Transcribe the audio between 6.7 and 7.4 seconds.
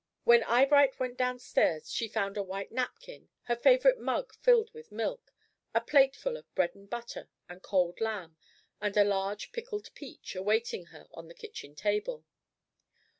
and butter